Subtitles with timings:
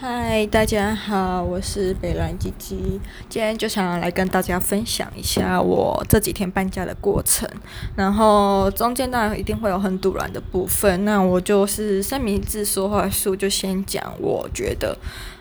[0.00, 7.50] 嗨，大家好，我是北兰鸡鸡，今天就想要来跟大家分享一下我这几天搬家的过程，
[7.96, 14.96] 然后中间当然一定会有很突然的部分，那我就是三明治说话术，就先讲，我觉得，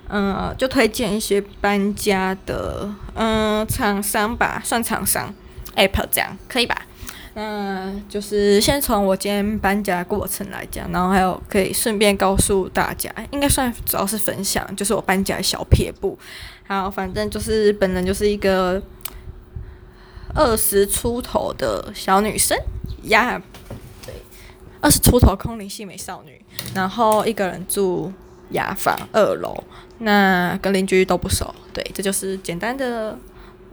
[0.09, 5.31] 嗯，就推荐一些搬家的，嗯，厂商吧，算厂商
[5.75, 6.86] ，Apple 这样可以吧？
[7.37, 16.17] 那，就是先从我今天搬家过程来讲，然后还有可以顺便告诉大家，应该算主要是分享，就是我搬家的小撇步。
[16.67, 18.81] 好，反正就是本人就是一个
[20.33, 22.57] 二十出头的小女生
[23.03, 23.39] 呀
[24.03, 24.15] 对，
[24.81, 26.41] 二十出头空灵系美少女，
[26.73, 28.11] 然后一个人住
[28.49, 29.63] 雅房二楼，
[29.99, 33.15] 那跟邻居都不熟，对，这就是简单的。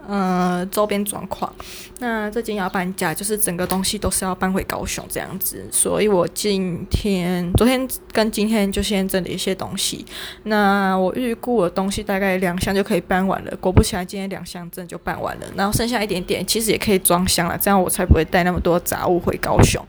[0.06, 1.52] 呃，周边状况。
[2.00, 10.04] 那这间要搬家，就是整个东西都是要搬回高雄这样子，所以我今天、昨天跟今天就先整理一些东西。
[10.42, 15.46] 那我预估的东西大概两箱就可以搬完了，果不其然，今天两箱真就搬完了。
[15.56, 19.82] 然后剩下一点点，其实也可以装箱了，这样我才不会带那么多杂物回高雄。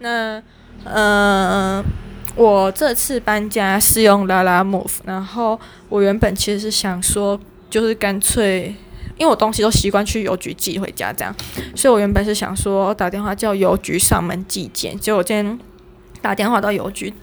[0.00, 0.42] 那
[0.84, 1.82] 呃，
[2.34, 8.74] 我这次搬家是用拉拉 move，然后我原本其实是想说，就是干脆。
[9.22, 11.32] 因为我东西都习惯去邮局寄回家，这样，
[11.76, 15.60] 所以我原本是想说打电话叫邮局上门寄件，结果今天
[16.20, 17.14] 打电话到邮局。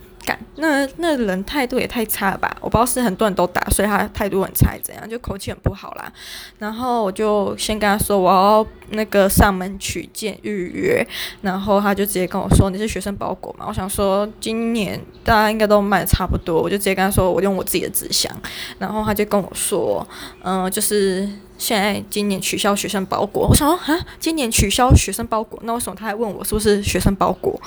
[0.56, 2.54] 那那人态度也太差了吧！
[2.60, 6.12] 我不知道是很多人都打，所以他态度很差，怎样就口气很不好啦。
[6.58, 11.04] 然后我就先跟他说我要那个上门取件预约，
[11.40, 13.64] 然后他就直接跟我说，你是学生包裹嘛？
[13.66, 18.30] 我想说今年大家应该都卖的差不多，我就直接跟他说我用我自己的纸箱。
[18.78, 20.06] 然后他就跟我说，
[20.44, 21.28] 嗯、就是
[21.60, 23.46] 现在今年取消学生包裹。
[23.46, 27.60] 我想说啊，今年取消学生包裹，那为什么他还问我是不是学生包裹？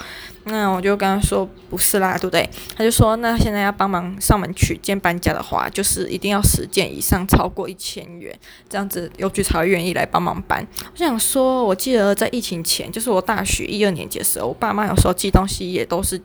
[0.45, 2.49] 那我就跟他说不是啦，对不对？
[2.75, 8.36] 他就说那现在要帮忙上门取件搬家的话，就是一定要十件以上超过一千元，
[8.67, 10.67] 这样子邮局才会愿意来帮忙搬。
[10.81, 16.20] 我想说，我记得在疫情前，就是我大学一二年级的时候，我爸妈有时候寄东西也都是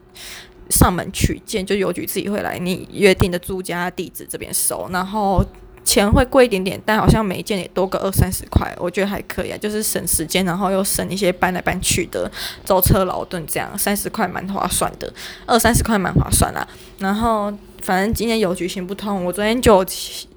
[0.70, 5.44] 上门取件，就邮局自己会来你约定的住家地址这边收，然后。
[5.88, 12.30] 钱会贵一点点，但好像每一件也多个二三十块，我觉得还可以啊，就是省时间，然后又省一些搬来搬去的
[12.62, 15.10] 舟车劳顿，这样三十块蛮划算的，
[15.46, 16.68] 二三十块蛮划算啦。
[16.98, 17.50] 然后
[17.80, 19.82] 反正今天邮局行不通，我昨天就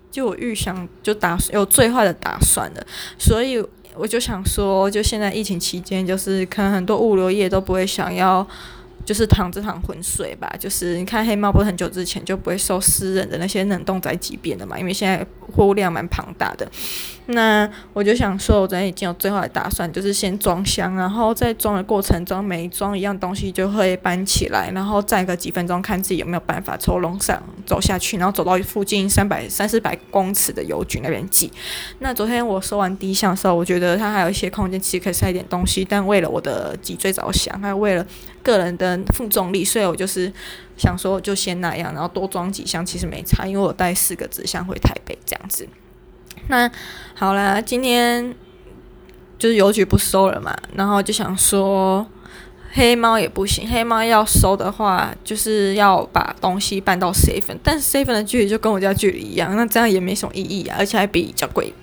[0.10, 2.88] 就预想就打有最坏的打算了，
[3.18, 3.62] 所以
[3.96, 8.48] 我就想说，就现在疫情期间，就是可能很多物流业都不会想要。
[9.06, 16.70] 就是淌这趟浑水吧，就是你看黑猫不是很久之前就不会收私人的那些冷冻宅急便的嘛，因为现在货物量蛮庞大的。
[17.28, 31.52] 那我就想说，我昨天已经有最后的打算，就是先装箱，然后在装的过程中，每装一样东西就会搬起来，然后再隔几分钟看自己有没有办法从楼上走下去，然后走到附近三百三四百公尺的邮局那边寄。
[32.00, 38.06] 那昨天我收完第一箱的时候，我觉得它还有一些空间，其实可以塞一点东西，但为了我的脊椎着想，还有为了
[38.44, 40.32] 个人的负重力，所以我就是
[40.78, 45.68] 想说就先那样，然后多装几箱，其实没差，因为我带四个纸箱回台北这样子。
[46.48, 46.70] 那
[47.14, 48.36] 好啦，今天
[49.38, 52.06] 就是邮局不收了嘛，然后就想说
[52.74, 61.74] 黑猫也不行，黑猫要收的话，就是要把东西搬到 seven，但是 seven 的距离就跟我家距离一样，那这样也没什么意义啊，而且还比较贵。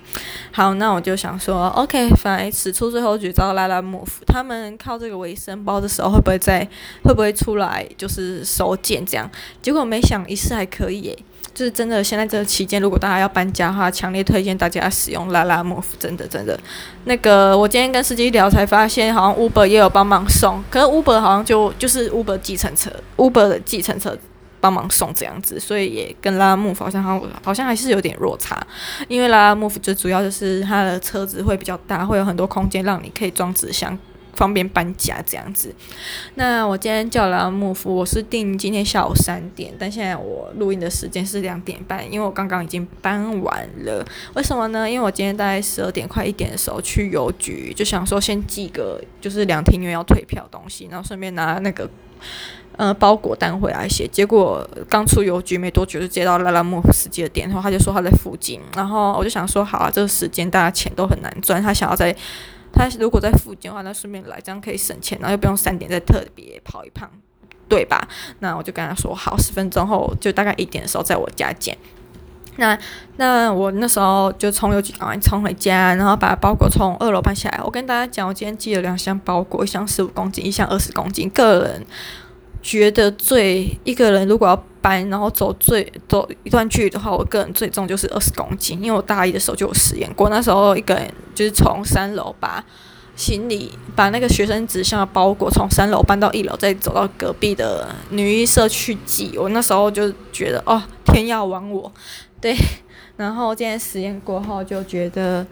[0.51, 6.67] 好，那我就想说，OK，反正使出最后绝招，Lalamove，他们靠这个为生，包的时候会不会再
[7.03, 9.29] 会不会出来就是收件这样？
[9.61, 11.19] 结果没想一试还可以耶。
[11.65, 16.57] 是真的，现在这个期间，如果大家要搬家的话，强烈推荐大家使用 Lalamove，真的真的。
[17.03, 24.17] 那个我今天跟司机聊才发现，好像 Uber 也有帮忙送，可是 Uber 好像就就是 Uber 计程车，Uber 的计程车
[24.61, 28.65] 帮忙送这样子，所以也跟 Lalamove 好像好好像还是有点落差，
[29.07, 33.97] 因为 Lalamove 最主要就是它的车子会比较大，会有很多空间让你可以装纸箱。
[34.35, 35.75] 方便搬家这样子，
[36.35, 44.05] 那我今天叫了木夫，我是订今天下午三点，但现在我录音的时间是两点半，因为我刚刚已经搬完了。
[44.35, 44.89] 为什么呢？
[44.89, 51.89] 因为我今天大概十二点快一点的时候去邮局，就想说先寄个就是两厅院要退票东西，然后顺便拿那个
[52.77, 54.07] 呃包裹单回来写。
[54.07, 62.15] 结果刚出邮局没多久就接到拉拉木夫司机的电话，他就说他在附近，然后我就想说好啊，这个时间大家钱都很难赚，他想要在。
[62.71, 67.09] 他如果在附近的话，那顺便来，这样可以省钱，然后又不用三点再特别跑一趟，
[67.67, 68.07] 对吧？
[68.39, 71.77] 那我就跟他说好，十分钟后就大概一点的时候在我家见。
[72.57, 72.77] 那
[73.15, 77.61] 那我那时候就从邮局赶快冲回家，然后把包裹从二楼搬下来。
[77.63, 81.29] 我跟大家讲，我今天寄了两箱包裹，一箱十五公斤，一箱二十公斤。
[81.29, 81.85] 个人
[82.61, 92.63] 觉得最一个人如果要搬，然后走最走一段距离的话，我个人最重就是二十公斤，因为我大一的时候就有实验过，那时候一个人就是从三楼把
[93.15, 99.37] 行李把那个学生纸箱的包裹从三楼搬到一楼，再走到隔壁的女医社去寄。
[99.37, 101.91] 我那时候就觉得哦，天要亡我，
[102.39, 102.55] 对。
[103.17, 105.45] 然后今天实验过后就觉得。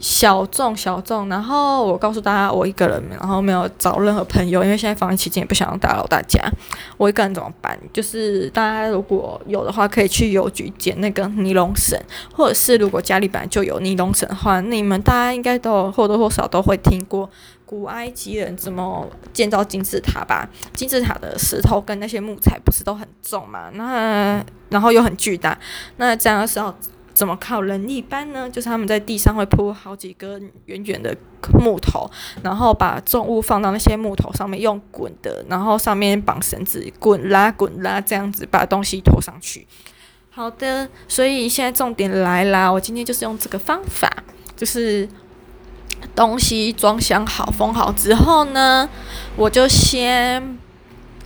[0.00, 6.40] 小众小众，然后我告诉大家，我一个人，然后没有找任何朋友，因为现在防疫期间也不想要打扰大家。
[6.96, 7.78] 我一个人怎么办？
[7.92, 12.00] 就是大家如果有的话，可以去邮局捡那个尼龙绳，
[12.32, 17.28] 或者是如果家里本来就有尼龙绳的话，你们大家应该都或多或少都会听过
[17.66, 20.48] 古埃及人怎么建造金字塔吧？
[20.72, 23.68] 金字塔的石头跟那些木材不是都很重嘛？
[23.74, 25.58] 那然后又很巨大，
[25.98, 26.74] 那这样的时候。
[27.20, 28.48] 怎么靠人力搬呢？
[28.48, 31.14] 就是他们在地上会铺好几根圆圆的
[31.52, 32.10] 木头，
[32.42, 39.66] 然后把重物放到那些木头上面，用滚的，然后上面绑绳子，滚拉滚拉，这样子把东西拖上去。
[40.30, 44.10] 好的，所以现在重点来啦，我今天就是用这个方法，
[44.56, 45.06] 就是
[46.16, 48.88] 东西装箱好封好之后呢，
[49.36, 50.58] 我就先。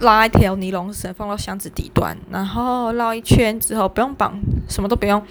[0.01, 4.39] 拉一条尼龙绳放到箱子底端，然后绕一圈之后不用绑，
[4.69, 5.23] 什么都不用，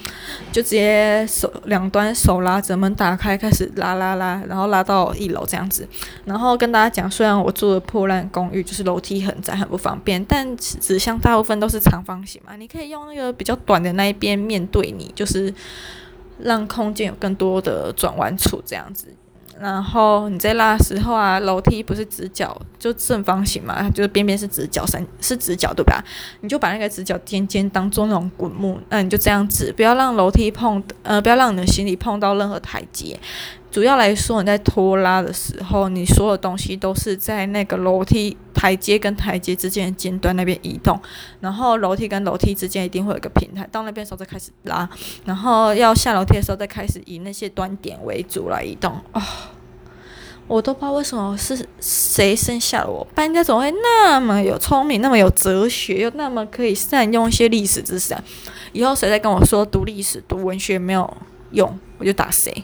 [0.52, 5.88] 就直接手两端手拉着门打开，开始拉拉拉，然后拉到一楼这样子。
[6.26, 15.54] 然后跟大家讲，虽然我住的破烂公寓，就是楼梯很窄很不方便，但纸箱大部分都是长方形嘛，你可以用那个比较短的那一边面对你，就是
[16.40, 19.14] 让空间有更多的转弯处这样子。
[19.60, 26.04] 然后你在拉的时候啊，楼梯不是直角就正方形嘛，就是边边是直角，三是直角对吧？
[26.42, 33.18] 你就把那个直角尖尖当做那种滚木，那你就这样子，不要让楼梯碰，呃，不要让你的行李碰到任何台阶。
[33.72, 40.98] 主要来说，你在拖拉的时候，你所有东西都是在那个楼梯台阶跟台阶之间的尖端那边移动，
[41.42, 44.90] 然后楼梯跟楼梯之间一定会有一个平台，到那边时候再开始拉，
[45.26, 48.94] 然后要下楼梯的时候再开始以那些端点为主来移动。
[49.12, 49.22] 哦，
[50.48, 58.16] 我都不知道为什么是谁生下了我，搬家总会那么有聪明，那么有哲学，又那么可以善用一些历史知识？
[58.72, 61.18] 以后谁再跟我说读历史、读文学没有
[61.52, 62.64] 用，我就打谁。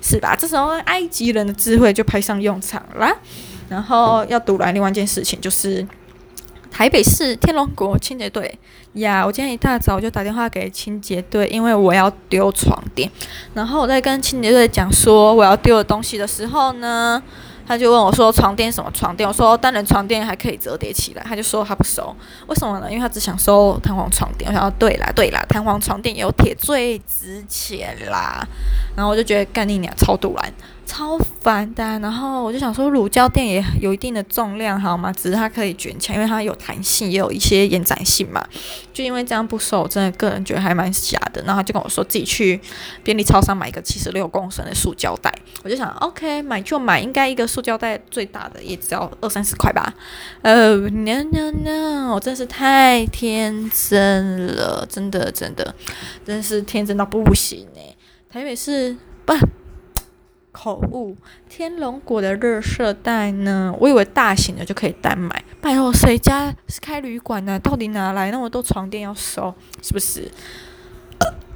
[0.00, 0.36] 是吧？
[0.38, 3.10] 这时候埃及人的智慧就派上用场了。
[3.68, 5.86] 然后要读来另外一件事情，就是
[6.70, 8.58] 台北市天龙国清洁队
[8.94, 9.24] 呀。
[9.24, 13.10] 我今天一大早就打电话给清洁队，因为我要丢床垫。
[13.54, 17.22] 然后我在跟清洁队讲说我要丢的东西的时候呢，
[17.66, 22.14] 他就问我说：“床垫什么床垫？”我说：“单人床垫还可以折叠起来。”他就说他不收，
[22.46, 22.90] 为什么呢？
[22.90, 24.50] 因为他只想收弹簧床垫。
[24.50, 28.46] 我想要：“对啦，对啦，弹簧床垫有铁最值钱啦。”
[28.94, 30.52] 然后我就觉得干你娘超赌烂。
[30.86, 35.12] 超烦的，然后我就想说，乳胶垫也有一定的重量，好吗？
[35.12, 38.46] 只是它可以卷起来，因为它有弹性，也有一些延展性嘛。
[38.92, 41.42] 就因为这样不收，我真的个人觉得还蛮假的。
[41.42, 42.60] 然后他就跟我说，自己去
[43.02, 45.34] 便利超商买一个七十六公升的塑胶袋。
[45.64, 49.92] 我就想，OK，买就买，应该一个塑胶袋最大的也只要二三十块吧。
[50.42, 55.74] 呃，no no no，我真是太天真了，真的真的，
[56.24, 57.96] 真是天真到不行哎、欸！
[58.30, 59.34] 台北市不。
[60.54, 61.16] 口误，
[61.48, 63.74] 天龙果的垃圾袋呢？
[63.80, 65.44] 我以为大型的就可以单买。
[65.60, 67.58] 拜托，谁家是开旅馆呢？
[67.58, 69.52] 到底哪来那么多床垫要收？
[69.82, 70.30] 是不是？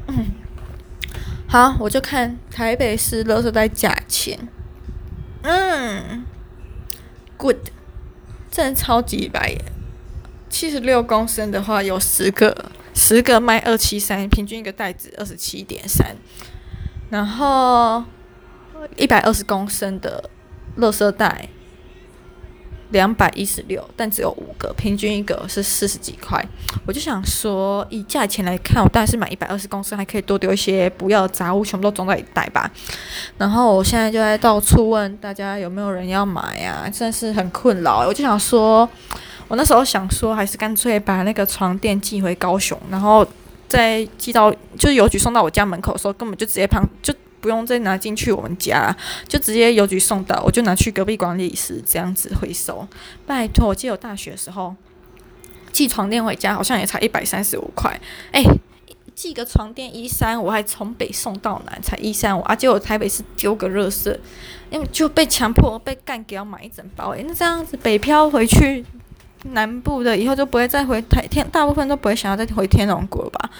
[1.46, 4.37] 好，我就看台北市垃圾袋价钱。
[5.42, 6.26] 嗯
[7.37, 7.56] ，good，
[8.50, 9.64] 真的超级白耶！
[10.50, 16.16] 七十六公升的话，有十个，十个卖二七三，平均一个袋子二十七点三，
[17.11, 18.02] 然后。
[18.97, 20.28] 一百二十公升的
[20.78, 21.49] 垃圾袋，
[22.90, 26.42] 两百一十六，但只有五个，平均一个是四十几块。
[26.87, 32.70] 我就想说，以价钱来看，我当然是买一百二十公升，还可以多丢一些不要的杂物，全部都装在一袋吧。
[33.37, 38.06] 然后我现在就在到处问大家有没有人要买呀，真的是很困扰。
[38.06, 38.88] 我就想说，
[39.49, 43.26] 我那时候想说，还是干脆把那个床垫寄回高雄，然后
[43.68, 47.12] 再寄到就是邮局送到我家门口的时候，根本就直接旁就。
[47.40, 48.95] 不用再拿进去我们家，
[49.28, 52.87] 就直接邮局送到，我就拿去隔壁管理室这样子回收。
[53.26, 54.75] 拜托，我记得我大学的时候
[55.73, 58.00] 寄床垫回家好像也才一百三十五块，
[58.33, 58.42] 哎，
[59.14, 64.16] 寄个床垫一三，我还从北送到南才一三五，而且我台北市丢个垃圾，
[64.71, 68.85] 因为就被强迫被干给要买一整包，哎，那这样子北漂回去
[69.45, 73.50] 南部的以后就不会再回台天，大部分都不会想要再回天龙国吧？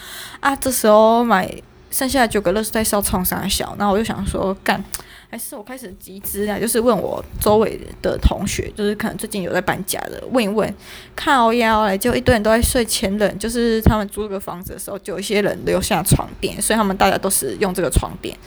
[0.41, 1.49] 啊，这时候买。
[1.91, 4.83] 剩下的九个垃圾袋是要冲三小，然后我就想说干，
[5.29, 10.71] 还是我开始集资啊，就是问我周围的同学，就是可能最近有在搬家的，问一问，
[11.15, 18.37] 靠腰来，就一堆人都在睡前冷，就是他们租个房子的时候，就有一些人留下床垫，所以他们大家都是用这个床垫。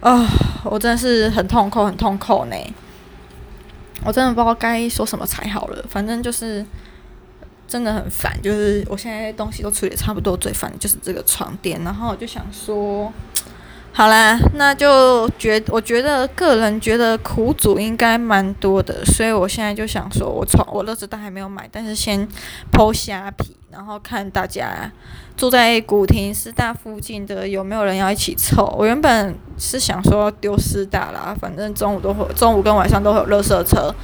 [0.00, 0.26] 啊、哦，
[0.64, 2.56] 我真的是很痛苦，很痛苦呢。
[4.04, 6.64] 我真的不知道该说什么才好了，反正就是
[7.66, 8.32] 真的很烦。
[8.42, 11.82] 就是我现在东西都处理差不多，最烦的就是这个床垫。
[11.82, 13.12] 然后我就想说，
[13.92, 22.26] 好啦，那就觉我觉得个人觉得苦主应该蛮多的，所以我现在就想说，我床我乐子都还没有买，但是先
[22.72, 24.90] 剖虾皮，然后看大家
[25.36, 28.74] 住在古亭师大附近的有没有人要一起凑。
[28.76, 33.94] 我原本是想说丢师大啦，反正中午都会，中午跟晚上都会有垃圾车。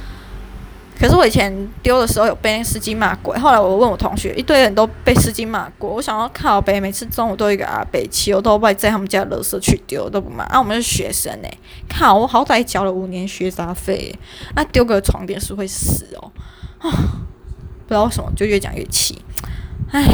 [1.01, 5.89] 可是我以前丢的时候有被那司机骂过，后来我问我同学，一堆人都被司机骂过。
[5.89, 10.43] 我想要靠北，每次中午都有一个阿伯骑欧兜拜在他们家垃圾去丢都不骂。
[10.43, 11.49] 啊，我们是学生呢，
[11.89, 14.15] 靠，我好歹交了五年学杂费，
[14.55, 16.31] 那丢个床垫是会死哦。
[16.77, 16.91] 啊，
[17.87, 19.19] 不知道为什么就越讲越气。
[19.89, 20.05] 唉，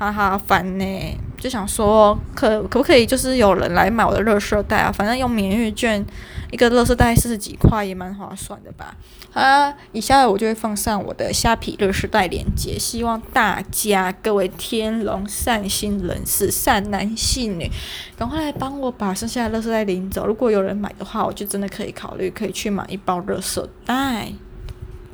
[0.00, 4.90] 哈哈，烦呢，就想说，可可不可以就是有人来买我的热色袋啊？
[4.90, 6.02] 反正用免运券，
[6.50, 8.96] 一个热色袋四十几块，也蛮划算的吧？
[9.30, 17.70] 好啦，以下我就会放上我的虾皮热色袋链接，希望大家各位天龙善心人士、善男信女，
[18.16, 20.26] 赶快来帮我把剩下的热色袋领走。
[20.26, 24.32] 如果有人买的话，我就真的可以考虑可以去买一包热色袋。